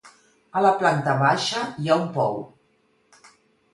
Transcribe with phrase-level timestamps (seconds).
[0.61, 2.43] A la planta baixa hi ha un pou.